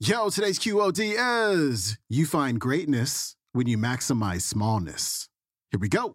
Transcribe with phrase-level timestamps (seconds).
[0.00, 1.16] Yo, today's QOD
[1.50, 5.28] is you find greatness when you maximize smallness.
[5.72, 6.14] Here we go.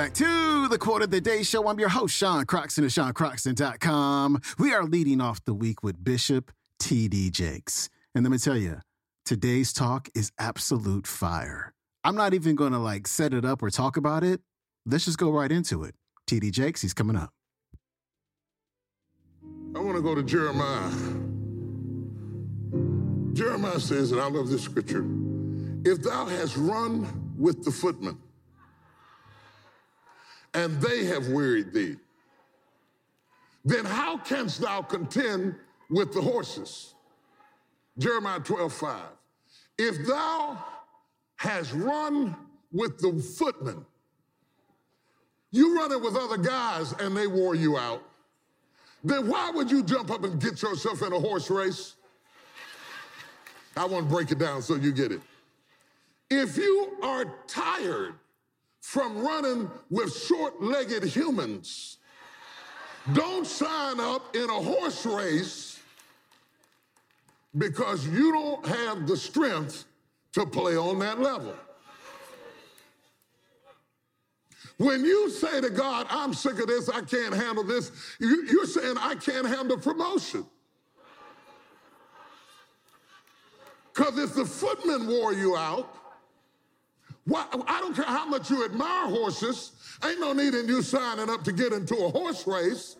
[0.00, 1.68] Back to the Quote of the Day Show.
[1.68, 4.40] I'm your host, Sean Croxton of SeanCroxton.com.
[4.58, 7.28] We are leading off the week with Bishop T.D.
[7.28, 7.90] Jakes.
[8.14, 8.80] And let me tell you,
[9.26, 11.74] today's talk is absolute fire.
[12.02, 14.40] I'm not even going to like set it up or talk about it.
[14.86, 15.94] Let's just go right into it.
[16.26, 16.50] T.D.
[16.50, 17.34] Jakes, he's coming up.
[19.76, 20.90] I want to go to Jeremiah.
[23.34, 25.04] Jeremiah says, and I love this scripture
[25.84, 28.18] if thou hast run with the footmen,
[30.54, 31.96] and they have wearied thee,
[33.64, 35.54] then how canst thou contend
[35.88, 36.94] with the horses?
[37.98, 39.02] Jeremiah 12, 5.
[39.78, 40.64] If thou
[41.36, 42.36] hast run
[42.72, 43.84] with the footmen,
[45.50, 48.02] you running with other guys and they wore you out,
[49.02, 51.96] then why would you jump up and get yourself in a horse race?
[53.76, 55.20] I want to break it down so you get it.
[56.28, 58.14] If you are tired
[58.80, 61.98] from running with short legged humans.
[63.12, 65.80] Don't sign up in a horse race
[67.56, 69.84] because you don't have the strength
[70.32, 71.54] to play on that level.
[74.76, 78.96] When you say to God, I'm sick of this, I can't handle this, you're saying,
[78.98, 80.46] I can't handle promotion.
[83.92, 85.94] Because if the footman wore you out,
[87.30, 89.70] why, I don't care how much you admire horses.
[90.04, 92.96] Ain't no need in you signing up to get into a horse race.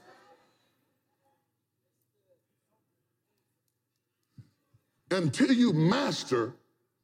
[5.10, 6.52] Until you master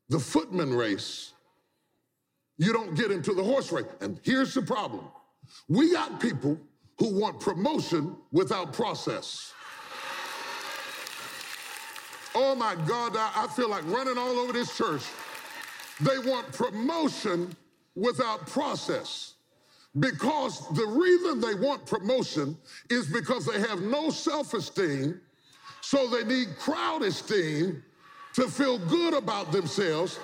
[0.09, 1.32] the footman race,
[2.59, 3.86] you don't get into the horse race.
[4.00, 5.04] And here's the problem
[5.69, 6.56] we got people
[7.00, 9.53] who want promotion without process.
[12.36, 15.03] Oh my God, I, I feel like running all over this church.
[16.01, 17.55] They want promotion
[17.95, 19.34] without process.
[19.99, 22.57] Because the reason they want promotion
[22.91, 25.21] is because they have no self esteem,
[25.81, 27.83] so they need crowd esteem
[28.34, 30.19] to feel good about themselves.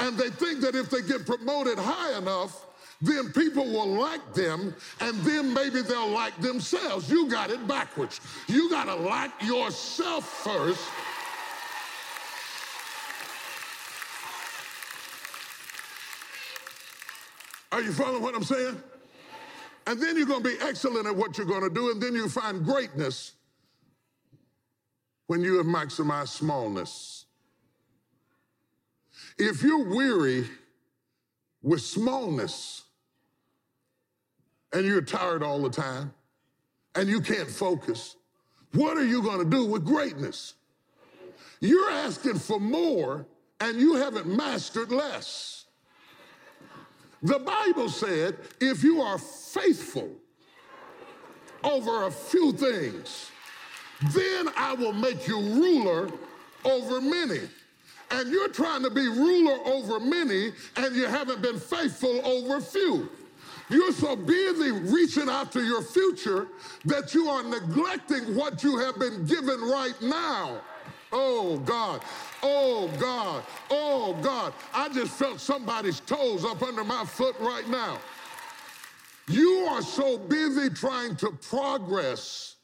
[0.00, 2.64] And they think that if they get promoted high enough,
[3.02, 7.10] then people will like them, and then maybe they'll like themselves.
[7.10, 8.20] You got it backwards.
[8.48, 10.80] You got to like yourself first
[17.78, 18.76] Are you following what I'm saying?
[19.86, 22.12] And then you're going to be excellent at what you're going to do, and then
[22.12, 23.34] you find greatness
[25.28, 27.26] when you have maximized smallness.
[29.38, 30.48] If you're weary
[31.62, 32.82] with smallness
[34.72, 36.12] and you're tired all the time
[36.96, 38.16] and you can't focus,
[38.72, 40.54] what are you going to do with greatness?
[41.60, 43.24] You're asking for more
[43.60, 45.57] and you haven't mastered less.
[47.22, 50.10] The Bible said, if you are faithful
[51.64, 53.30] over a few things,
[54.12, 56.10] then I will make you ruler
[56.64, 57.40] over many.
[58.10, 63.08] And you're trying to be ruler over many, and you haven't been faithful over few.
[63.68, 66.46] You're so busy reaching out to your future
[66.86, 70.62] that you are neglecting what you have been given right now.
[71.12, 72.02] Oh, God.
[72.42, 73.42] Oh, God.
[73.70, 74.52] Oh, God.
[74.72, 77.98] I just felt somebody's toes up under my foot right now.
[79.28, 82.56] You are so busy trying to progress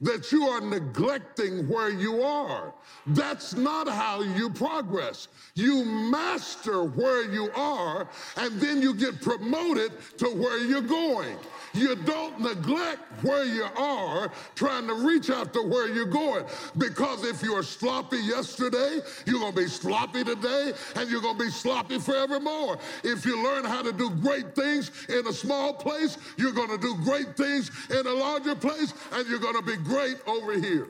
[0.00, 2.72] that you are neglecting where you are.
[3.06, 5.28] That's not how you progress.
[5.54, 11.36] You master where you are, and then you get promoted to where you're going.
[11.72, 16.44] You don't neglect where you are trying to reach out to where you're going.
[16.78, 21.38] Because if you were sloppy yesterday, you're going to be sloppy today and you're going
[21.38, 22.78] to be sloppy forevermore.
[23.04, 26.78] If you learn how to do great things in a small place, you're going to
[26.78, 30.88] do great things in a larger place and you're going to be great over here.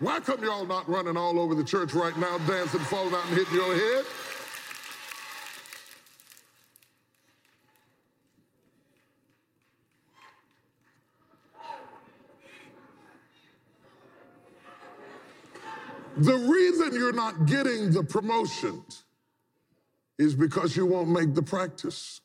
[0.00, 3.36] Why come y'all not running all over the church right now, dancing, falling out, and
[3.36, 4.04] hitting your head?
[16.18, 18.84] The reason you're not getting the promotion
[20.18, 22.20] is because you won't make the practice.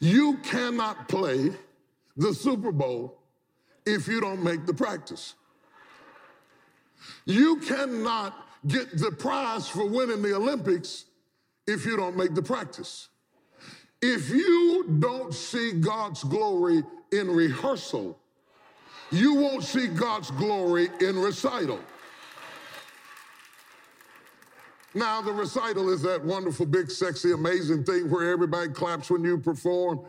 [0.00, 1.50] You cannot play
[2.16, 3.18] the Super Bowl
[3.84, 5.34] if you don't make the practice.
[7.24, 8.34] You cannot
[8.66, 11.04] get the prize for winning the Olympics
[11.66, 13.08] if you don't make the practice.
[14.02, 16.82] If you don't see God's glory
[17.12, 18.18] in rehearsal,
[19.10, 21.80] you won't see God's glory in recital.
[24.94, 29.38] Now, the recital is that wonderful, big, sexy, amazing thing where everybody claps when you
[29.38, 30.06] perform.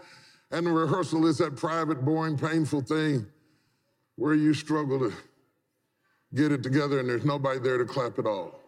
[0.51, 3.25] And the rehearsal is that private, boring, painful thing
[4.15, 5.13] where you struggle to
[6.33, 8.59] get it together and there's nobody there to clap at all.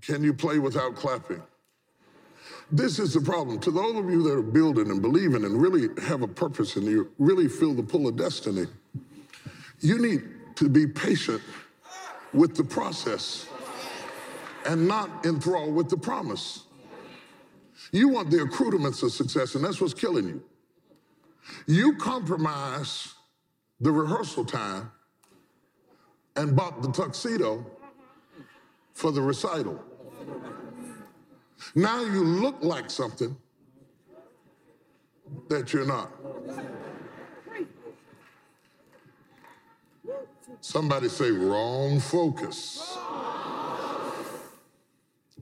[0.00, 1.42] Can you play without clapping?
[2.70, 3.58] This is the problem.
[3.60, 6.84] To those of you that are building and believing and really have a purpose and
[6.86, 8.66] you really feel the pull of destiny,
[9.80, 10.22] you need
[10.56, 11.40] to be patient
[12.34, 13.48] with the process
[14.68, 16.64] and not enthralled with the promise.
[17.90, 20.42] You want the accoutrements of success, and that's what's killing you.
[21.66, 23.14] You compromise
[23.80, 24.92] the rehearsal time
[26.36, 27.64] and bought the tuxedo
[28.92, 29.82] for the recital.
[31.74, 33.34] Now you look like something
[35.48, 36.12] that you're not.
[40.60, 42.98] Somebody say wrong focus.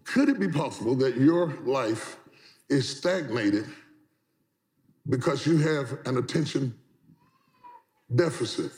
[0.06, 2.18] Could it be possible that your life
[2.68, 3.66] is stagnated
[5.08, 6.74] because you have an attention
[8.14, 8.72] deficit?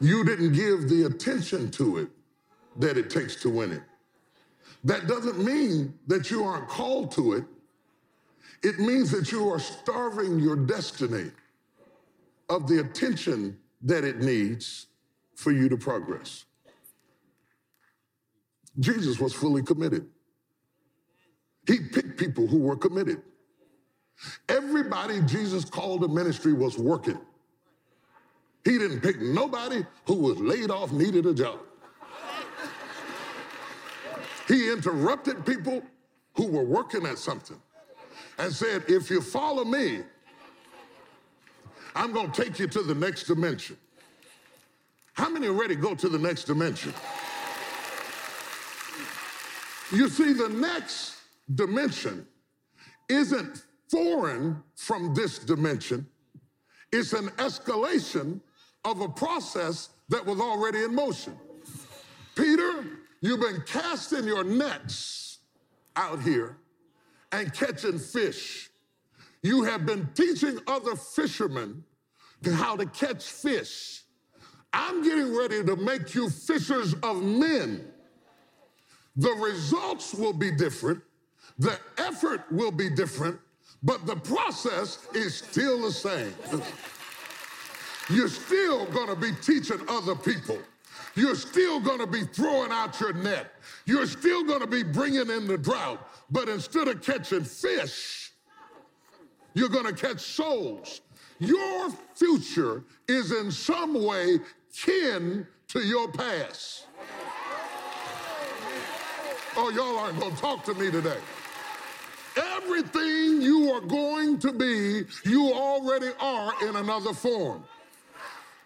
[0.00, 2.08] You didn't give the attention to it
[2.78, 3.82] that it takes to win it.
[4.84, 7.44] That doesn't mean that you aren't called to it.
[8.62, 11.30] It means that you are starving your destiny
[12.50, 14.86] of the attention that it needs
[15.34, 16.44] for you to progress.
[18.78, 20.06] Jesus was fully committed.
[21.66, 23.22] He picked people who were committed.
[24.48, 27.18] Everybody Jesus called to ministry was working.
[28.64, 31.60] He didn't pick nobody who was laid off, needed a job.
[34.48, 35.82] He interrupted people
[36.34, 37.60] who were working at something
[38.38, 40.00] and said, If you follow me,
[41.94, 43.76] I'm going to take you to the next dimension.
[45.14, 46.92] How many are ready to go to the next dimension?
[49.92, 51.16] You see, the next
[51.54, 52.26] dimension
[53.08, 56.06] isn't foreign from this dimension,
[56.92, 58.40] it's an escalation
[58.84, 61.36] of a process that was already in motion.
[62.34, 62.84] Peter,
[63.20, 65.38] you've been casting your nets
[65.96, 66.56] out here
[67.32, 68.70] and catching fish.
[69.42, 71.84] You have been teaching other fishermen
[72.44, 74.02] how to catch fish.
[74.72, 77.92] I'm getting ready to make you fishers of men.
[79.16, 81.02] The results will be different,
[81.58, 83.38] the effort will be different,
[83.82, 86.34] but the process is still the same.
[88.08, 90.58] You're still to be teaching other people.
[91.14, 93.52] You're still to be throwing out your net.
[93.86, 96.06] You're still to be bringing in the drought.
[96.30, 98.32] But instead of catching fish,
[99.54, 101.00] you're to catch souls.
[101.38, 104.40] Your future is in some way
[104.74, 106.86] kin to your past.
[109.58, 111.16] Oh, y'all aren't going to talk to me today.
[112.36, 117.64] Everything you are going to be, you already are in another form.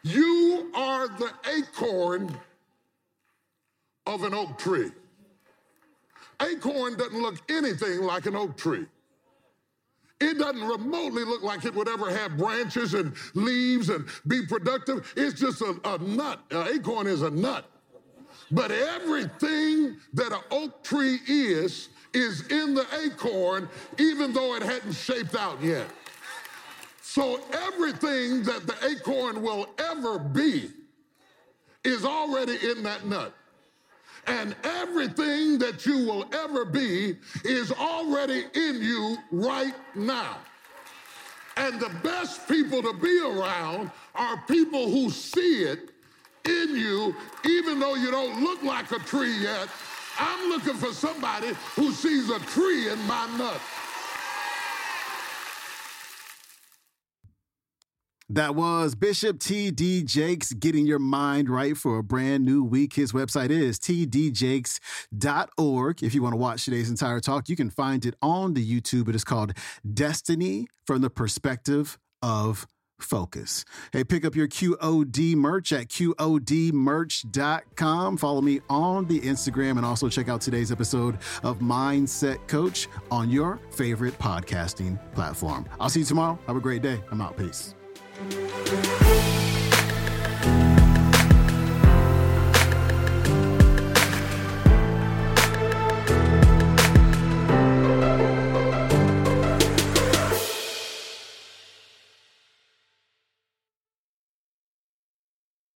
[0.03, 2.37] You are the acorn
[4.07, 4.91] of an oak tree.
[6.43, 8.87] Acorn doesn't look anything like an oak tree.
[10.21, 15.13] It doesn't remotely look like it would ever have branches and leaves and be productive.
[15.17, 16.41] It's just a, a nut.
[16.51, 17.71] An acorn is a nut.
[18.51, 24.95] But everything that an oak tree is, is in the acorn, even though it hadn't
[24.95, 25.87] shaped out yet.
[27.03, 30.71] So everything that the acorn will ever be
[31.85, 33.35] is already in that nut.
[34.27, 40.39] And everything that you will ever be is already in you right now.
[41.57, 45.91] And the best people to be around are people who see it
[46.45, 49.69] in you, even though you don't look like a tree yet.
[50.19, 53.61] I'm looking for somebody who sees a tree in my nut.
[58.33, 60.05] That was Bishop T.D.
[60.05, 62.93] Jakes getting your mind right for a brand new week.
[62.93, 64.83] His website is tdjakes.org.
[66.05, 69.09] If you want to watch today's entire talk, you can find it on the YouTube.
[69.09, 69.55] It is called
[69.93, 72.69] Destiny from the Perspective of
[73.03, 73.65] focus.
[73.93, 78.17] Hey, pick up your QOD merch at QODmerch.com.
[78.17, 83.31] Follow me on the Instagram and also check out today's episode of Mindset Coach on
[83.31, 85.67] your favorite podcasting platform.
[85.79, 86.39] I'll see you tomorrow.
[86.47, 87.01] Have a great day.
[87.11, 87.37] I'm out.
[87.37, 87.75] Peace.